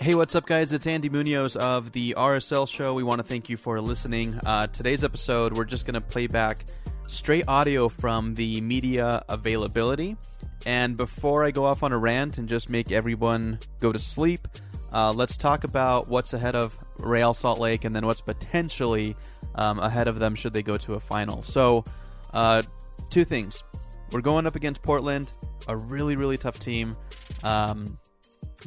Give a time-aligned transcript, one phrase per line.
[0.00, 0.72] Hey, what's up, guys?
[0.72, 2.94] It's Andy Munoz of the RSL Show.
[2.94, 4.34] We want to thank you for listening.
[4.44, 6.66] Uh, today's episode, we're just going to play back
[7.08, 10.16] straight audio from the media availability.
[10.66, 14.46] And before I go off on a rant and just make everyone go to sleep,
[14.92, 19.16] uh, let's talk about what's ahead of Real Salt Lake and then what's potentially
[19.54, 21.42] um, ahead of them should they go to a final.
[21.42, 21.84] So,
[22.34, 22.62] uh,
[23.10, 23.62] two things.
[24.12, 25.32] We're going up against Portland,
[25.66, 26.96] a really, really tough team.
[27.42, 27.96] Um,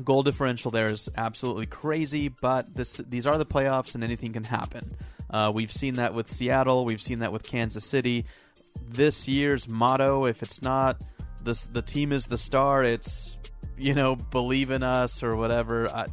[0.03, 4.43] goal differential there is absolutely crazy, but this these are the playoffs and anything can
[4.43, 4.83] happen.
[5.29, 8.25] Uh, we've seen that with Seattle, we've seen that with Kansas City.
[8.89, 11.01] This year's motto, if it's not
[11.43, 13.37] this, the team is the star, it's
[13.77, 15.89] you know believe in us or whatever.
[15.89, 16.05] I,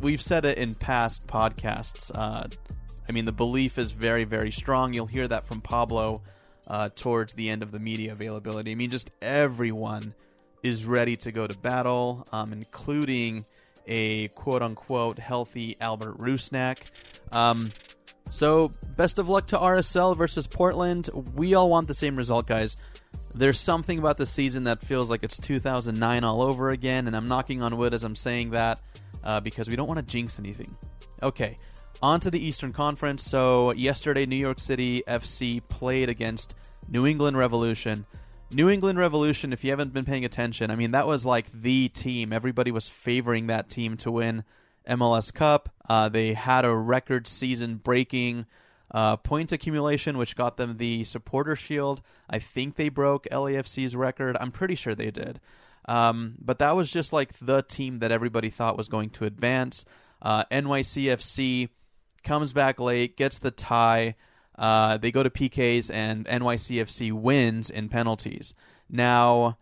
[0.00, 2.10] we've said it in past podcasts.
[2.14, 2.48] Uh,
[3.08, 4.94] I mean, the belief is very, very strong.
[4.94, 6.22] You'll hear that from Pablo
[6.66, 8.72] uh, towards the end of the media availability.
[8.72, 10.14] I mean, just everyone
[10.64, 13.44] is ready to go to battle, um, including
[13.86, 16.78] a quote unquote healthy Albert Rusnak.
[17.30, 17.70] Um,
[18.30, 21.10] so, best of luck to RSL versus Portland.
[21.34, 22.76] We all want the same result, guys.
[23.34, 27.28] There's something about the season that feels like it's 2009 all over again, and I'm
[27.28, 28.80] knocking on wood as I'm saying that
[29.22, 30.74] uh, because we don't want to jinx anything.
[31.22, 31.56] Okay,
[32.02, 33.22] on to the Eastern Conference.
[33.22, 36.54] So, yesterday, New York City FC played against
[36.88, 38.06] New England Revolution.
[38.54, 41.88] New England Revolution, if you haven't been paying attention, I mean, that was like the
[41.88, 42.32] team.
[42.32, 44.44] Everybody was favoring that team to win
[44.88, 45.70] MLS Cup.
[45.88, 48.46] Uh, they had a record season breaking
[48.90, 52.00] uh, point accumulation, which got them the Supporter Shield.
[52.30, 54.36] I think they broke LAFC's record.
[54.40, 55.40] I'm pretty sure they did.
[55.86, 59.84] Um, but that was just like the team that everybody thought was going to advance.
[60.22, 61.68] Uh, NYCFC
[62.22, 64.14] comes back late, gets the tie.
[64.56, 68.54] Uh, they go to PKs and NYCFC wins in penalties.
[68.88, 69.58] Now,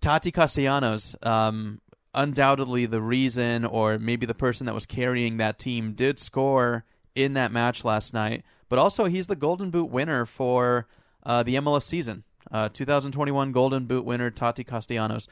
[0.00, 1.80] Tati Castellanos, um,
[2.14, 6.84] undoubtedly the reason, or maybe the person that was carrying that team, did score
[7.14, 8.44] in that match last night.
[8.68, 10.86] But also, he's the Golden Boot winner for
[11.24, 12.24] uh, the MLS season.
[12.50, 15.26] Uh, 2021 Golden Boot winner Tati Castellanos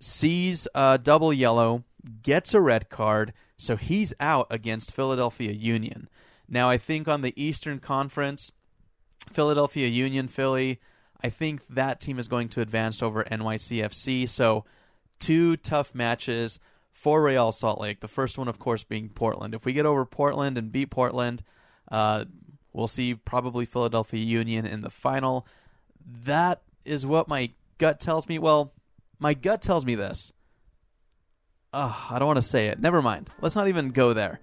[0.00, 1.84] sees a double yellow,
[2.22, 6.08] gets a red card, so he's out against Philadelphia Union.
[6.52, 8.52] Now, I think on the Eastern Conference,
[9.32, 10.80] Philadelphia Union, Philly,
[11.22, 14.28] I think that team is going to advance over NYCFC.
[14.28, 14.66] So,
[15.18, 16.60] two tough matches
[16.90, 18.00] for Real Salt Lake.
[18.00, 19.54] The first one, of course, being Portland.
[19.54, 21.42] If we get over Portland and beat Portland,
[21.90, 22.26] uh,
[22.74, 25.46] we'll see probably Philadelphia Union in the final.
[26.24, 28.38] That is what my gut tells me.
[28.38, 28.74] Well,
[29.18, 30.34] my gut tells me this.
[31.72, 32.78] Ugh, I don't want to say it.
[32.78, 33.30] Never mind.
[33.40, 34.38] Let's not even go there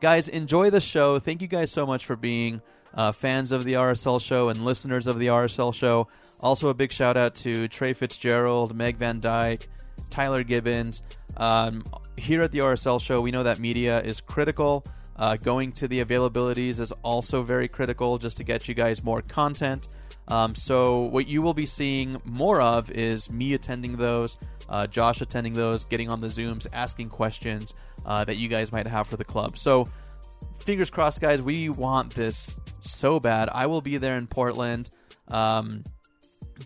[0.00, 1.18] guys, enjoy the show.
[1.18, 2.62] Thank you guys so much for being
[2.94, 6.08] uh, fans of the RSL show and listeners of the RSL show.
[6.40, 9.68] Also, a big shout out to Trey Fitzgerald, Meg Van Dyke,
[10.10, 11.02] Tyler Gibbons.
[11.36, 11.84] Um,
[12.16, 14.84] here at the RSL show, we know that media is critical.
[15.16, 19.20] Uh, going to the availabilities is also very critical just to get you guys more
[19.22, 19.88] content.
[20.28, 25.20] Um, so, what you will be seeing more of is me attending those, uh, Josh
[25.22, 27.74] attending those, getting on the Zooms, asking questions
[28.08, 29.56] uh, that you guys might have for the club.
[29.56, 29.86] So,
[30.60, 31.40] fingers crossed, guys.
[31.40, 33.50] We want this so bad.
[33.52, 34.88] I will be there in Portland.
[35.28, 35.84] Um,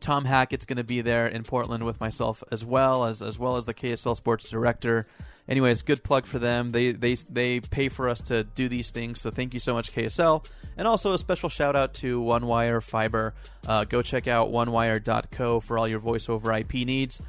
[0.01, 3.57] Tom Hackett's going to be there in Portland with myself as well as as well
[3.57, 5.05] as the KSL Sports Director.
[5.49, 6.71] Anyways, good plug for them.
[6.71, 9.93] They they they pay for us to do these things, so thank you so much,
[9.93, 10.47] KSL.
[10.77, 13.35] And also a special shout out to OneWire Fiber.
[13.67, 17.21] Uh, go check out onewire.co for all your voice over IP needs.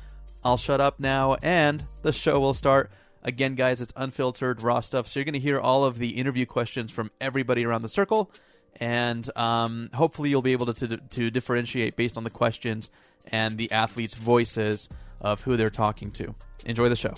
[0.43, 2.91] I'll shut up now, and the show will start.
[3.23, 6.45] Again, guys, it's unfiltered, raw stuff, so you're going to hear all of the interview
[6.45, 8.31] questions from everybody around the circle.
[8.79, 12.89] and um, hopefully you'll be able to, to to differentiate based on the questions
[13.27, 14.89] and the athletes' voices
[15.21, 16.35] of who they're talking to.
[16.65, 17.13] Enjoy the show.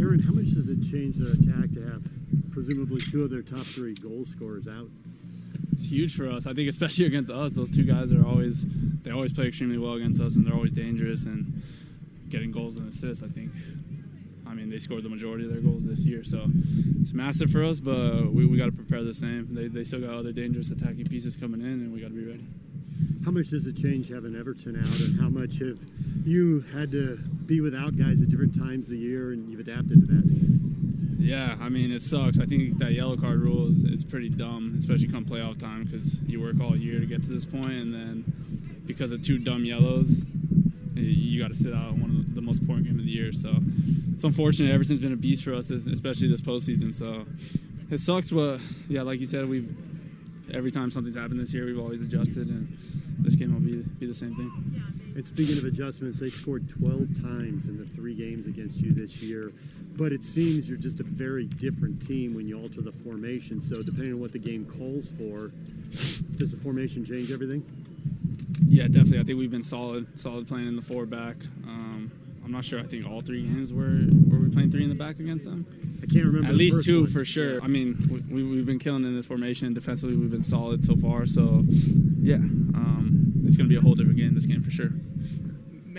[0.00, 2.02] Aaron, how much does it change their attack to have
[2.50, 4.88] presumably two of their top three goal scorers out?
[5.72, 6.46] It's huge for us.
[6.46, 8.62] I think especially against us, those two guys are always
[9.02, 11.62] they always play extremely well against us, and they're always dangerous and
[12.28, 13.22] getting goals and assists.
[13.22, 13.50] I think.
[14.46, 16.44] I mean, they scored the majority of their goals this year, so
[17.00, 17.78] it's massive for us.
[17.78, 19.46] But we, we got to prepare the same.
[19.54, 22.24] They, they still got other dangerous attacking pieces coming in, and we got to be
[22.24, 22.46] ready.
[23.24, 25.78] How much does it change having Everton out, and how much have
[26.26, 27.20] you had to
[27.50, 30.22] be without guys at different times of the year, and you've adapted to that?
[31.18, 32.38] Yeah, I mean it sucks.
[32.38, 36.14] I think that yellow card rule is, is pretty dumb, especially come playoff time, because
[36.26, 39.64] you work all year to get to this point, and then because of two dumb
[39.64, 40.08] yellows,
[40.94, 43.32] you, got to sit out one of the most important game of the year.
[43.32, 43.52] So
[44.14, 44.72] it's unfortunate.
[44.72, 46.94] Everton's been a beast for us, especially this postseason.
[46.94, 47.26] So
[47.90, 49.74] it sucks, but yeah, like you said, we've
[50.54, 52.76] every time something's happened this year, we've always adjusted, and
[53.18, 54.69] this game will be be the same thing.
[55.14, 59.20] And speaking of adjustments, they scored 12 times in the three games against you this
[59.20, 59.52] year.
[59.96, 63.60] But it seems you're just a very different team when you alter the formation.
[63.60, 65.50] So depending on what the game calls for,
[66.36, 67.64] does the formation change everything?
[68.66, 69.20] Yeah, definitely.
[69.20, 71.36] I think we've been solid, solid playing in the four back.
[71.64, 72.10] Um,
[72.44, 72.80] I'm not sure.
[72.80, 75.66] I think all three games were were we playing three in the back against them.
[76.02, 76.48] I can't remember.
[76.48, 77.10] At least two one.
[77.10, 77.54] for sure.
[77.54, 77.60] Yeah.
[77.62, 79.72] I mean, we, we've been killing in this formation.
[79.74, 81.26] Defensively, we've been solid so far.
[81.26, 81.64] So,
[82.20, 82.38] yeah,
[83.50, 84.92] it's going to be a whole different game this game for sure.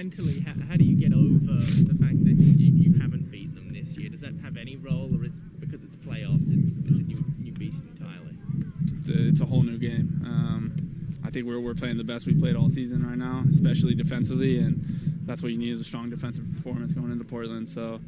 [0.01, 3.71] mentally, how, how do you get over the fact that you, you haven't beat them
[3.71, 4.09] this year?
[4.09, 7.51] Does that have any role, or is because it's playoffs, it's, it's a new, new
[7.51, 8.35] beast entirely?
[8.99, 10.21] It's a, it's a whole new game.
[10.25, 13.93] Um, I think we're, we're playing the best we've played all season right now, especially
[13.93, 17.69] defensively, and that's what you need is a strong defensive performance going into Portland.
[17.69, 17.99] So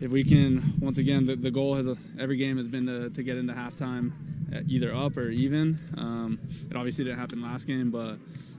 [0.00, 3.10] if we can, once again, the, the goal has a, every game has been to,
[3.10, 4.10] to get into halftime
[4.52, 5.78] uh, either up or even.
[5.96, 8.16] Um, it obviously didn't happen last game, but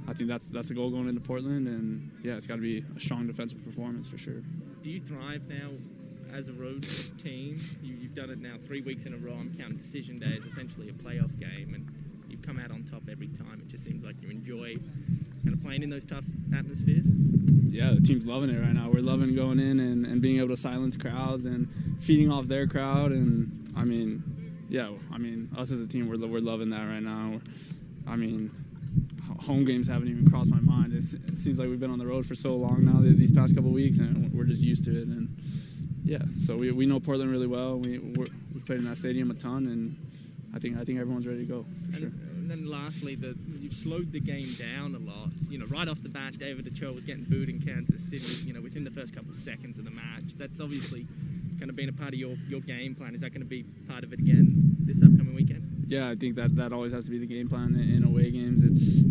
[0.08, 2.84] I think that's that's the goal going into Portland, and yeah, it's got to be
[2.96, 4.42] a strong defensive performance for sure.
[4.82, 5.72] Do you thrive now
[6.34, 6.88] as a road
[7.22, 7.60] team?
[7.82, 9.34] You, you've done it now three weeks in a row.
[9.34, 11.88] I'm counting decision day as essentially a playoff game, and
[12.30, 13.62] you've come out on top every time.
[13.62, 14.76] It just seems like you enjoy
[15.44, 16.24] kind of playing in those tough
[16.56, 17.06] atmospheres.
[17.70, 18.90] yeah, the team's loving it right now.
[18.92, 21.68] We're loving going in and, and being able to silence crowds and
[22.00, 23.12] feeding off their crowd.
[23.12, 24.24] And I mean,
[24.70, 27.42] yeah, I mean, us as a team, we're, we're loving that right now.
[28.08, 28.52] I mean,
[29.40, 30.94] home games haven't even crossed my mind.
[30.94, 33.56] It's, it seems like we've been on the road for so long now, these past
[33.56, 35.08] couple weeks, and we're just used to it.
[35.08, 35.36] And
[36.04, 37.78] yeah, so we, we know Portland really well.
[37.78, 39.98] We we're, we've played in that stadium a ton, and
[40.56, 42.08] I think I think everyone's ready to go for sure.
[42.08, 45.30] And, and then lastly, the, you've slowed the game down a lot.
[45.50, 48.48] You know, right off the bat, David Ochoa was getting booed in Kansas City.
[48.48, 50.36] You know, within the first couple of seconds of the match.
[50.38, 51.06] That's obviously
[51.60, 53.14] kind of been a part of your, your game plan.
[53.14, 55.51] Is that going to be part of it again this upcoming weekend?
[55.92, 58.62] Yeah, I think that that always has to be the game plan in, away games.
[58.64, 59.02] It's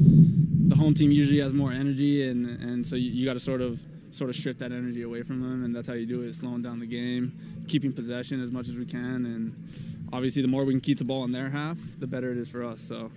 [0.70, 3.60] the home team usually has more energy, and and so you, you got to sort
[3.60, 3.78] of
[4.12, 6.62] sort of strip that energy away from them, and that's how you do it: slowing
[6.62, 10.72] down the game, keeping possession as much as we can, and obviously the more we
[10.72, 12.80] can keep the ball in their half, the better it is for us.
[12.80, 13.10] So.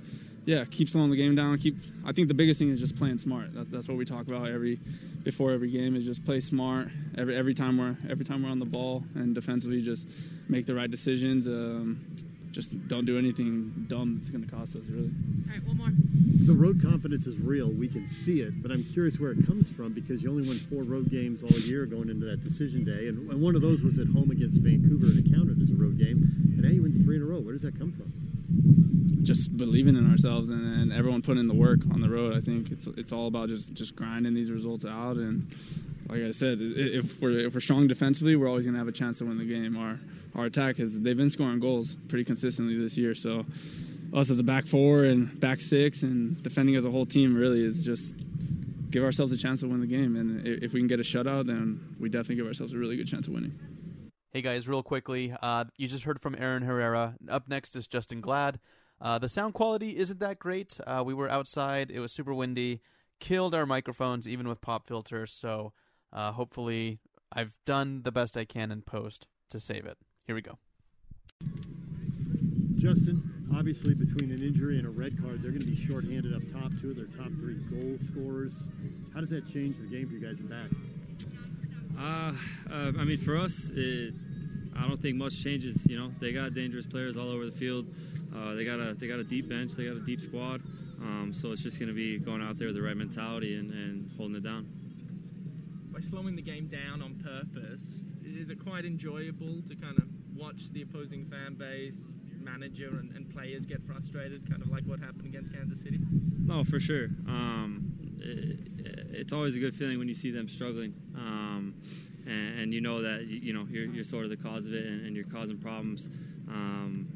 [0.46, 1.58] Yeah, keep slowing the game down.
[1.58, 1.78] Keep.
[2.06, 3.54] I think the biggest thing is just playing smart.
[3.54, 4.78] That, that's what we talk about every
[5.24, 6.90] before every game is just play smart.
[7.18, 10.06] Every every time we're every time we're on the ball and defensively, just
[10.50, 11.48] make the right decisions.
[11.48, 12.06] Um,
[12.54, 15.10] just don't do anything dumb that's going to cost us, really.
[15.10, 15.90] All right, one more.
[16.46, 17.68] The road confidence is real.
[17.68, 20.58] We can see it, but I'm curious where it comes from because you only won
[20.70, 23.82] four road games all year going into that decision day, and, and one of those
[23.82, 26.30] was at home against Vancouver and it counted as a road game.
[26.54, 27.40] And now you win three in a row.
[27.40, 28.14] Where does that come from?
[29.24, 32.36] Just believing in ourselves and, and everyone putting in the work on the road.
[32.36, 35.16] I think it's it's all about just just grinding these results out.
[35.16, 35.48] And
[36.10, 38.94] like I said, if we're if we're strong defensively, we're always going to have a
[38.94, 39.78] chance to win the game.
[39.78, 40.00] Our
[40.36, 43.16] our attack has they've been scoring goals pretty consistently this year.
[43.16, 43.46] So
[44.14, 47.64] us as a back four and back six and defending as a whole team really
[47.64, 48.16] is just
[48.90, 50.16] give ourselves a chance to win the game.
[50.16, 53.08] And if we can get a shutout, then we definitely give ourselves a really good
[53.08, 53.58] chance of winning.
[54.32, 57.16] Hey guys, real quickly, uh, you just heard from Aaron Herrera.
[57.30, 58.60] Up next is Justen Glad.
[59.00, 60.80] Uh, the sound quality isn't that great.
[60.86, 62.82] Uh, we were outside; it was super windy,
[63.20, 65.32] killed our microphones even with pop filters.
[65.32, 65.74] So
[66.14, 67.00] uh, hopefully,
[67.32, 69.98] I've done the best I can in post to save it.
[70.26, 70.58] Here we go.
[72.76, 76.42] Justin, obviously between an injury and a red card, they're going to be shorthanded up
[76.52, 76.72] top.
[76.82, 78.68] Two of their top three goal scorers.
[79.14, 80.70] How does that change the game for you guys in back?
[81.98, 82.34] Uh,
[82.72, 84.14] uh, I mean, for us, it,
[84.76, 85.86] I don't think much changes.
[85.86, 87.88] You know, they got dangerous players all over the field.
[88.36, 89.74] Uh, they got a they got a deep bench.
[89.74, 90.62] They got a deep squad.
[91.00, 93.72] Um, so it's just going to be going out there with the right mentality and,
[93.72, 94.68] and holding it down.
[95.94, 97.84] By slowing the game down on purpose,
[98.26, 101.94] is it quite enjoyable to kind of watch the opposing fan base,
[102.42, 106.00] manager, and, and players get frustrated, kind of like what happened against Kansas City?
[106.40, 107.10] No, for sure.
[107.28, 108.60] Um, it,
[109.14, 111.76] it's always a good feeling when you see them struggling, um,
[112.26, 114.74] and, and, you know that you, you, know you're, you're sort of the cause of
[114.74, 116.08] it, and, and you're causing problems,
[116.48, 117.08] um,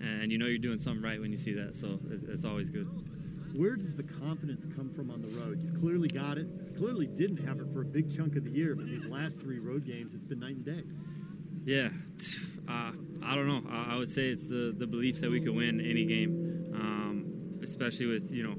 [0.00, 1.74] and you know you're doing something right when you see that.
[1.74, 2.88] So it's, it's always good.
[3.54, 5.60] Where does the confidence come from on the road?
[5.60, 6.46] You clearly got it.
[6.80, 9.58] Clearly didn't have it for a big chunk of the year, but these last three
[9.58, 10.82] road games, it's been night and day.
[11.66, 11.90] Yeah,
[12.66, 13.70] uh, I don't know.
[13.70, 18.06] I would say it's the, the belief that we could win any game, um, especially
[18.06, 18.54] with you know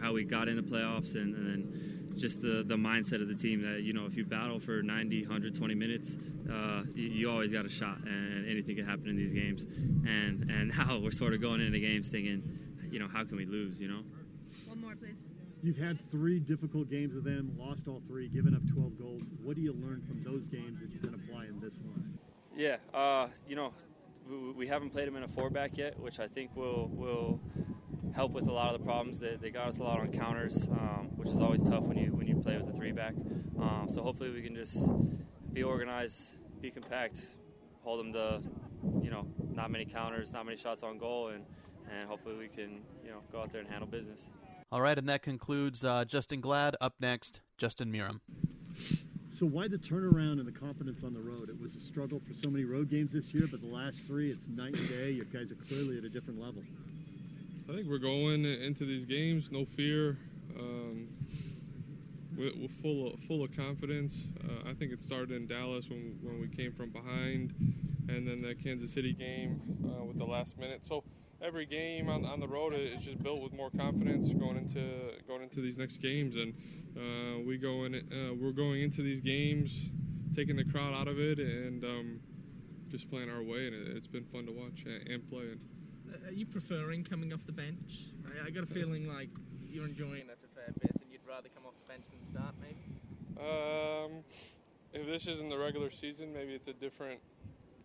[0.00, 3.34] how we got in the playoffs and, and, then just the, the mindset of the
[3.34, 6.16] team that you know if you battle for 90, 120 minutes,
[6.52, 9.64] uh, you, you, always got a shot, and anything can happen in these games.
[9.64, 12.40] And and now we're sort of going into games thinking,
[12.88, 13.80] you know, how can we lose?
[13.80, 14.02] You know.
[15.64, 19.22] You've had three difficult games with them, lost all three, given up 12 goals.
[19.42, 22.18] What do you learn from those games that you can apply in this one?
[22.54, 23.72] Yeah, uh, you know,
[24.54, 27.40] we, haven't played them in a four back yet, which I think will will
[28.14, 29.20] help with a lot of the problems.
[29.20, 32.14] They, they got us a lot on counters, um, which is always tough when you
[32.14, 33.14] when you play with a three back.
[33.58, 34.86] Um, so hopefully we can just
[35.54, 36.24] be organized,
[36.60, 37.22] be compact,
[37.82, 38.42] hold them to
[39.02, 41.46] you know not many counters, not many shots on goal, and
[41.90, 44.28] and hopefully we can you know go out there and handle business.
[44.74, 46.74] All right, and that concludes uh, Justen Glad.
[46.80, 48.18] Up next, Justin Meram.
[49.30, 51.48] So why the turnaround and the confidence on the road?
[51.48, 54.32] It was a struggle for so many road games this year, but the last three,
[54.32, 55.10] it's night and day.
[55.12, 56.64] You guys are clearly at a different level.
[57.70, 60.18] I think we're going into these games, no fear,
[60.58, 61.06] um,
[62.36, 64.24] we're, we're, full of, full of confidence.
[64.42, 67.54] Uh, I think it started in Dallas when when we came from behind,
[68.08, 70.82] and then the Kansas City game uh, with the last minute.
[70.88, 71.04] So
[71.44, 75.42] every game on, on the road is just built with more confidence going into going
[75.42, 76.54] into these next games, and
[76.96, 77.94] uh, we go in.
[77.94, 79.90] Uh, we're going into these games,
[80.34, 82.20] taking the crowd out of it, and um,
[82.88, 85.44] just playing our way, and it, has been fun to watch and, and play.
[86.26, 88.08] Are you preferring coming off the bench?
[88.24, 89.28] I, I got a feeling like
[89.68, 92.54] you're enjoying that a fair bit, and you'd rather come off the bench than start,
[92.60, 92.80] maybe.
[93.36, 94.24] Um,
[94.92, 97.20] if this isn't the regular season, maybe it's a different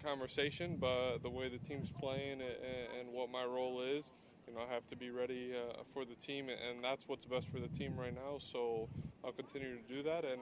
[0.03, 0.77] conversation.
[0.79, 4.11] But the way the team's playing and, what my role is,
[4.47, 7.47] you know, I have to be ready uh, for the team, and that's what's best
[7.49, 8.37] for the team right now.
[8.39, 8.87] So
[9.25, 10.41] I'll continue to do that and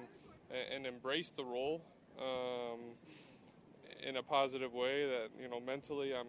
[0.71, 1.81] and embrace the role
[2.19, 2.79] um,
[4.07, 5.05] in a positive way.
[5.05, 6.27] That you know, mentally, I'm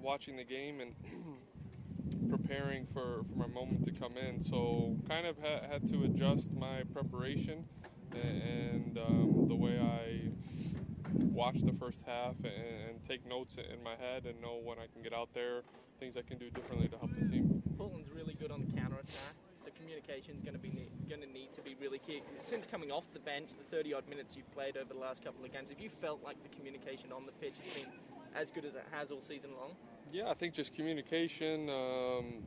[0.00, 0.94] watching the game and
[2.30, 4.42] preparing for, for my moment to come in.
[4.42, 7.64] So kind of ha- had to adjust my preparation
[8.12, 10.30] and, and um, the way I
[11.14, 14.86] watch the first half and, and, take notes in my head and know when I
[14.92, 15.62] can get out there,
[15.98, 17.62] things I can do differently to help the team.
[17.78, 19.34] Portland's really good on the counter attack.
[19.64, 22.22] So communication's going to be going to need to be really key.
[22.48, 25.44] Since coming off the bench, the 30 odd minutes you've played over the last couple
[25.44, 27.92] of games, have you felt like the communication on the pitch has been
[28.34, 29.72] as good as it has all season long?
[30.12, 31.68] Yeah, I think just communication.
[31.68, 32.42] Um,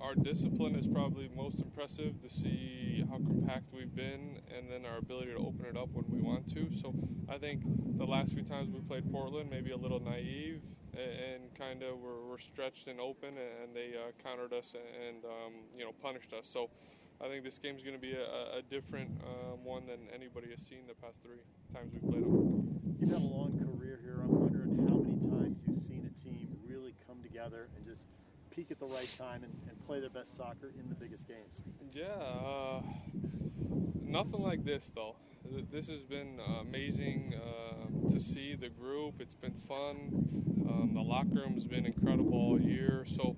[0.00, 4.98] our discipline is probably most impressive to see how compact we've been and then our
[4.98, 6.68] ability to open it up when we want to.
[6.80, 6.94] So
[7.28, 7.62] I think
[7.98, 10.62] the last few times we played Portland, maybe a little naive
[10.94, 15.52] and kind of were, were, stretched and open and they uh, countered us and, um,
[15.76, 16.48] you know, punished us.
[16.50, 16.68] So
[17.20, 20.60] I think this game's going to be a, a different um, one than anybody has
[20.66, 21.38] seen the past three
[21.74, 22.96] times we've played them.
[22.98, 24.20] You've had a long career here.
[24.24, 28.00] I'm wondering how many times you've seen a team really come together and just
[28.60, 31.62] peak at the right time and, and play their best soccer in the biggest games.
[31.94, 32.82] Yeah, uh,
[34.02, 35.16] nothing like this though.
[35.72, 39.14] This has been amazing uh, to see the group.
[39.18, 40.28] It's been fun.
[40.68, 43.06] Um, the locker room's been incredible all year.
[43.08, 43.34] So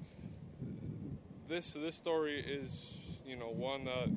[1.49, 4.09] this this story is you know one that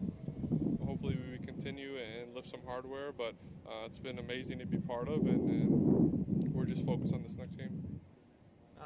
[0.83, 3.11] hopefully we continue and lift some hardware.
[3.11, 3.35] But
[3.67, 7.37] uh, it's been amazing to be part of, and, and we're just focused on this
[7.37, 7.94] next game.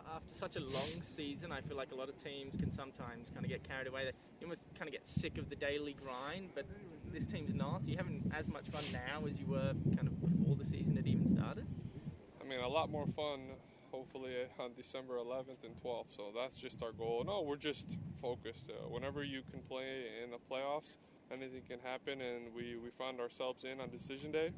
[0.09, 3.29] Uh, after such a long season, I feel like a lot of teams can sometimes
[3.33, 4.03] kind of get carried away.
[4.39, 6.65] You almost kind of get sick of the daily grind, but
[7.11, 7.81] this team's not.
[7.81, 10.95] Are you having as much fun now as you were kind of before the season
[10.95, 11.65] had even started?
[12.41, 13.41] I mean, a lot more fun
[13.91, 16.15] hopefully on December 11th and 12th.
[16.15, 17.23] So that's just our goal.
[17.25, 18.69] No, we're just focused.
[18.69, 20.95] Uh, whenever you can play in the playoffs,
[21.31, 24.51] anything can happen, and we, we found ourselves in on decision day.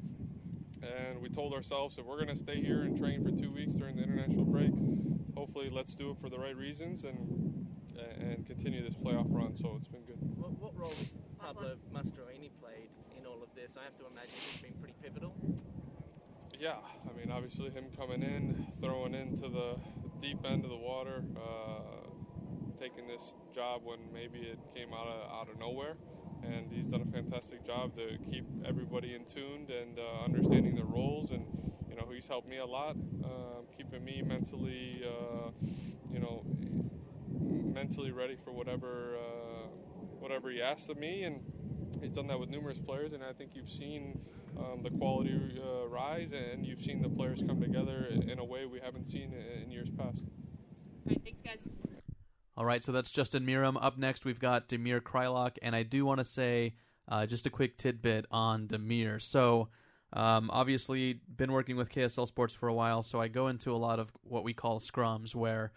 [0.82, 3.74] And we told ourselves if we're going to stay here and train for two weeks
[3.74, 4.44] during the international
[5.52, 7.66] hopefully let's do it for the right reasons and
[8.18, 9.54] and continue this playoff run.
[9.54, 10.16] So it's been good.
[10.36, 10.94] What, what role
[11.38, 15.34] Pablo Mastroeni played in all of this, I have to imagine it's been pretty pivotal.
[16.58, 19.76] Yeah, I mean, obviously him coming in, throwing into the
[20.22, 22.08] deep end of the water, uh,
[22.78, 25.96] taking this job when maybe it came out of out of nowhere,
[26.42, 30.86] and he's done a fantastic job to keep everybody in tuned and uh, understanding their
[30.86, 31.30] roles.
[31.30, 31.44] And
[31.92, 35.50] you know, he's helped me a lot, uh, keeping me mentally, uh,
[36.10, 36.42] you know,
[37.74, 39.66] mentally ready for whatever uh,
[40.18, 41.40] whatever he asks of me, and
[42.00, 43.12] he's done that with numerous players.
[43.12, 44.18] And I think you've seen
[44.58, 48.64] um, the quality uh, rise, and you've seen the players come together in a way
[48.64, 50.22] we haven't seen in years past.
[50.24, 51.68] All right, thanks, guys.
[52.56, 53.76] All right, so that's Justin Meram.
[53.82, 56.74] Up next, we've got Damir Kreilach, and I do want to say
[57.08, 59.20] uh, just a quick tidbit on Damir.
[59.20, 59.68] So,
[60.12, 63.78] um, obviously, been working with KSL Sports for a while, so I go into a
[63.78, 65.72] lot of what we call scrums, where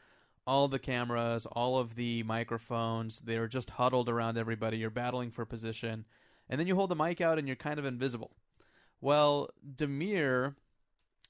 [0.46, 4.78] all the cameras, all of the microphones, they're just huddled around everybody.
[4.78, 6.06] You're battling for position,
[6.50, 8.32] and then you hold the mic out, and you're kind of invisible.
[9.00, 10.56] Well, Damir,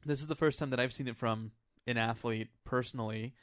[0.03, 1.51] this is the first time that I've seen it from
[1.85, 3.35] an athlete personally.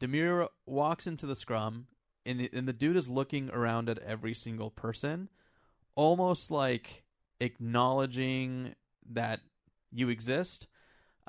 [0.00, 1.88] Damir walks into the scrum,
[2.24, 5.28] and, and the dude is looking around at every single person,
[5.94, 7.04] almost like
[7.38, 8.74] acknowledging
[9.10, 9.40] that
[9.92, 10.66] you exist.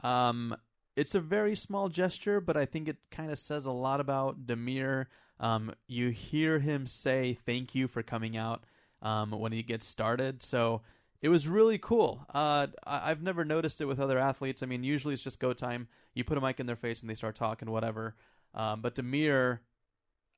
[0.04, 0.56] Um,
[0.96, 4.46] it's a very small gesture, but I think it kind of says a lot about
[4.46, 5.06] Damir.
[5.40, 8.64] Um, you hear him say thank you for coming out
[9.02, 10.44] um, when he gets started.
[10.44, 10.82] So
[11.22, 12.26] it was really cool.
[12.34, 14.62] Uh, I- have never noticed it with other athletes.
[14.64, 15.88] I mean, usually it's just go time.
[16.14, 18.16] You put a mic in their face and they start talking, whatever.
[18.54, 19.60] Um, but Damir,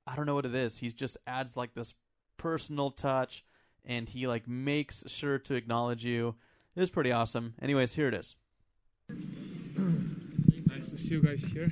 [0.05, 0.77] I don't know what it is.
[0.77, 1.95] He just adds like this
[2.37, 3.43] personal touch,
[3.85, 6.35] and he like makes sure to acknowledge you.
[6.75, 7.53] It was pretty awesome.
[7.61, 8.35] Anyways, here it is.
[9.07, 11.71] Nice to see you guys here.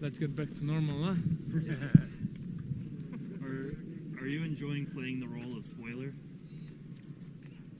[0.00, 1.14] Let's get back to normal, huh?
[3.44, 3.74] are,
[4.22, 6.12] are you enjoying playing the role of spoiler?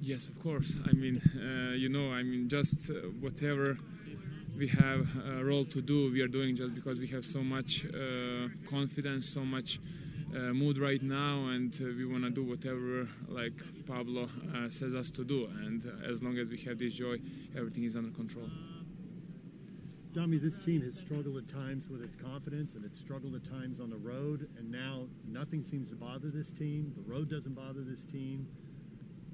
[0.01, 0.75] Yes, of course.
[0.89, 3.79] I mean, uh, you know, I mean, just uh, whatever
[4.57, 7.87] we have a role to do, we are doing just because we have so much
[7.87, 9.79] uh, confidence, so much
[10.35, 13.53] uh, mood right now, and uh, we want to do whatever like
[13.87, 15.47] Pablo uh, says us to do.
[15.61, 17.19] And as long as we have this joy,
[17.57, 18.49] everything is under control.
[20.13, 23.81] Dami, this team has struggled at times with its confidence, and it's struggled at times
[23.81, 24.49] on the road.
[24.59, 26.93] And now nothing seems to bother this team.
[26.97, 28.47] The road doesn't bother this team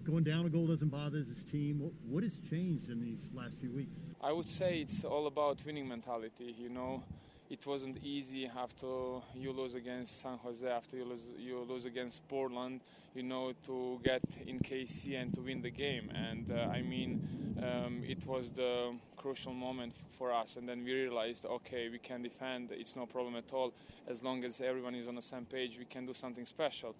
[0.08, 1.80] going down a goal doesn't bother this team.
[1.80, 3.98] What, what has changed in these last few weeks?
[4.22, 6.54] I would say it's all about winning mentality.
[6.58, 7.02] You know,
[7.50, 8.86] it wasn't easy after
[9.34, 12.80] you lose against San Jose, after you lose, you lose against Portland,
[13.14, 16.10] you know, to get in KC and to win the game.
[16.14, 20.56] And uh, I mean, um, it was the crucial moment for us.
[20.56, 22.70] And then we realized, okay, we can defend.
[22.72, 23.72] It's no problem at all.
[24.06, 26.94] As long as everyone is on the same page, we can do something special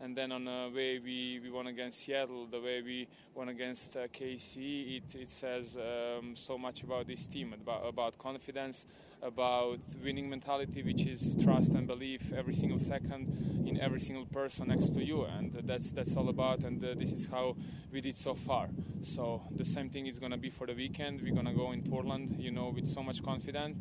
[0.00, 3.96] and then on the way we, we won against Seattle, the way we won against
[3.96, 8.86] uh, KC, it, it says um, so much about this team, about, about confidence,
[9.24, 14.68] about winning mentality, which is trust and belief every single second in every single person
[14.68, 16.62] next to you, and that's that's all about.
[16.62, 17.56] And uh, this is how
[17.90, 18.68] we did so far.
[19.02, 21.22] So the same thing is gonna be for the weekend.
[21.22, 23.78] We're gonna go in Portland, you know, with so much confidence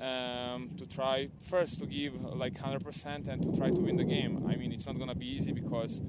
[0.00, 4.44] um, to try first to give like 100% and to try to win the game.
[4.48, 6.00] I mean, it's not going to be easy because,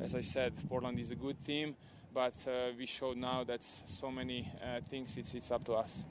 [0.00, 1.76] as I said, Portland is a good team,
[2.14, 6.02] but uh, we showed now that so many uh, things it's, it's up to us.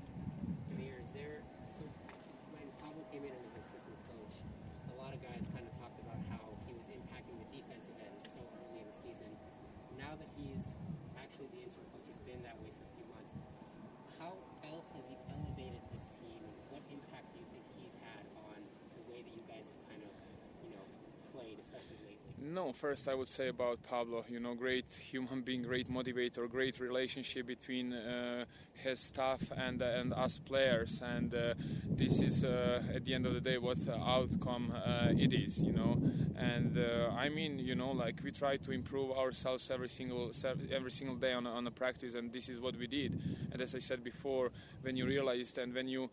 [22.73, 24.25] First I would say about Pablo.
[24.30, 29.86] You know, great human being, great motivator, great relationship between uh, his staff and uh,
[29.86, 31.01] and us players.
[31.04, 31.54] And uh,
[31.86, 35.62] this is uh, at the end of the day what outcome uh, it is.
[35.62, 36.01] You know,
[36.38, 40.32] and uh, I mean, you know, like we try to improve ourselves every single
[40.71, 43.19] every single day on on the practice, and this is what we did.
[43.51, 44.51] And as I said before,
[44.82, 46.10] when you realized and when you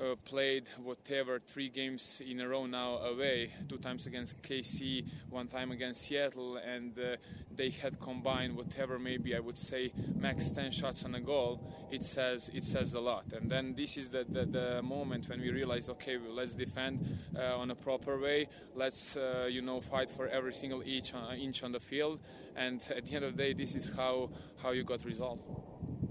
[0.00, 5.48] uh, played whatever three games in a row now away, two times against KC, one
[5.48, 7.16] time against Seattle, and uh,
[7.54, 11.60] they had combined whatever maybe I would say max 10 shots on a goal.
[11.90, 15.40] It says it says a lot, and then this is the, the, the moment when
[15.40, 18.48] we realize, okay, well, let's defend uh, on a proper way.
[18.74, 22.20] Let's uh, you know fight for every single inch, uh, inch on the field,
[22.56, 24.30] and at the end of the day, this is how
[24.62, 25.42] how you got resolved.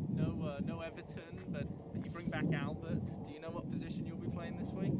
[0.09, 1.67] No, uh, no Everton, but
[2.03, 3.01] you bring back Albert.
[3.25, 4.93] Do you know what position you'll be playing this week?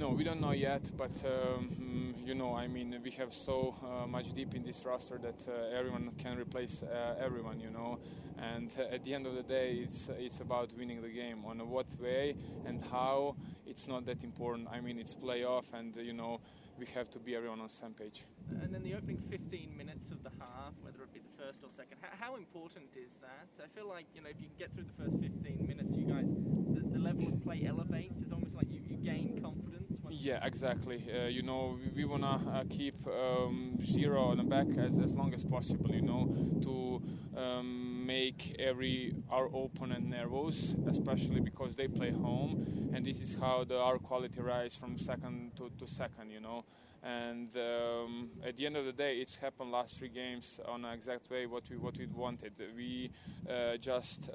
[0.00, 4.06] No, we don't know yet, but um, you know, I mean, we have so uh,
[4.06, 7.98] much deep in this roster that uh, everyone can replace uh, everyone, you know.
[8.38, 11.44] And at the end of the day, it's it's about winning the game.
[11.44, 12.34] On what way
[12.64, 13.36] and how,
[13.66, 14.68] it's not that important.
[14.72, 16.40] I mean, it's playoff, and you know,
[16.78, 18.24] we have to be everyone on the same page.
[18.62, 21.68] And then the opening 15 minutes of the half, whether it be the first or
[21.76, 23.48] second, how, how important is that?
[23.62, 26.06] I feel like you know, if you can get through the first 15 minutes, you
[26.08, 26.24] guys,
[26.72, 28.16] the, the level of play elevates.
[28.22, 29.79] It's almost like you, you gain confidence.
[30.12, 31.04] Yeah, exactly.
[31.08, 35.14] Uh, you know, we, we wanna uh, keep um, zero on the back as, as
[35.14, 35.94] long as possible.
[35.94, 36.28] You know,
[36.62, 43.36] to um, make every our opponent nervous, especially because they play home, and this is
[43.40, 46.30] how the our quality rise from second to, to second.
[46.32, 46.64] You know,
[47.04, 50.92] and um, at the end of the day, it's happened last three games on an
[50.92, 52.52] exact way what we what we wanted.
[52.76, 53.12] We
[53.48, 54.28] uh, just.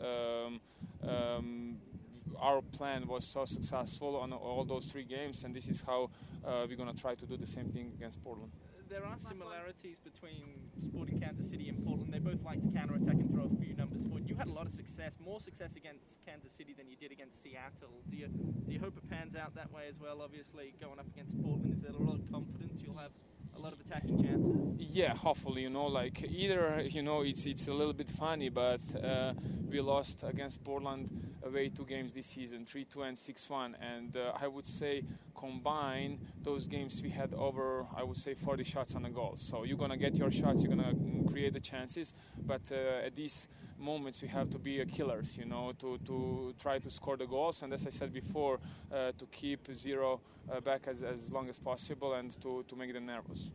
[2.40, 6.10] Our plan was so successful on all those three games, and this is how
[6.46, 8.52] uh, we're going to try to do the same thing against Portland.
[8.88, 12.14] There are similarities between Sporting Kansas City and Portland.
[12.14, 14.30] They both like to counterattack and throw a few numbers forward.
[14.30, 17.42] You had a lot of success, more success against Kansas City than you did against
[17.42, 17.98] Seattle.
[18.12, 20.22] Do you do you hope it pans out that way as well?
[20.22, 23.12] Obviously, going up against Portland, is there a lot of confidence you'll have
[23.56, 24.88] a lot of attacking chances?
[24.92, 28.82] Yeah, hopefully, you know, like either you know it's it's a little bit funny, but
[29.04, 29.34] uh,
[29.70, 31.10] we lost against Portland
[31.44, 35.04] away two games this season, three two and six one, and uh, I would say
[35.36, 39.34] combine those games we had over I would say 40 shots on the goal.
[39.38, 40.94] So you're gonna get your shots, you're gonna
[41.30, 42.14] create the chances,
[42.46, 46.80] but uh, at these moments we have to be killers, you know, to to try
[46.80, 48.60] to score the goals, and as I said before,
[48.92, 52.94] uh, to keep zero uh, back as as long as possible and to to make
[52.94, 53.50] them nervous.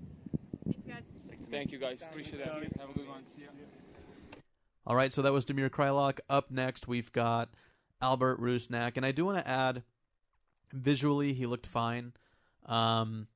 [0.65, 1.49] Thanks, guys.
[1.51, 2.03] Thank you, guys.
[2.03, 2.47] Appreciate it.
[2.47, 3.23] Have a good one.
[3.35, 3.49] See you.
[4.87, 6.21] All right, so that was Damir Kreilach.
[6.29, 7.51] Up next, we've got
[8.01, 9.83] Albert Rusnak, and I do want to add,
[10.73, 12.13] visually, he looked fine.
[12.67, 13.27] Um,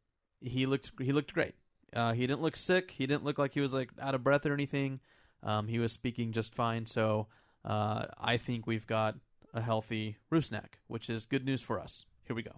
[0.41, 1.55] he looked he looked great.
[1.93, 2.93] Uh, he didn't look sick.
[2.93, 5.01] He didn't look like he was like out of breath or anything.
[5.45, 6.87] Um, he was speaking just fine.
[6.87, 7.29] So
[7.65, 9.17] uh, I think we've got
[9.53, 12.07] a healthy Rusnak, which is good news for us.
[12.27, 12.53] Here we go.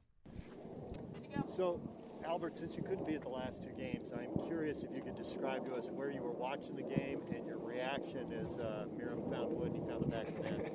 [1.54, 1.80] So,
[2.24, 5.16] Albert, since you couldn't be at the last two games, I'm curious if you could
[5.16, 9.30] describe to us where you were watching the game and your reaction as uh, Meram
[9.30, 10.72] found wood and he found the back of the net.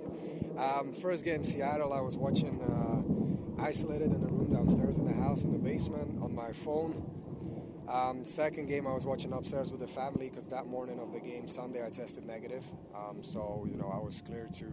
[0.57, 5.13] Um, first game, Seattle, I was watching uh, isolated in a room downstairs in the
[5.13, 7.03] house in the basement on my phone.
[7.91, 11.19] Um, second game, I was watching upstairs with the family because that morning of the
[11.19, 12.63] game, Sunday, I tested negative.
[12.95, 14.65] Um, so, you know, I was clear to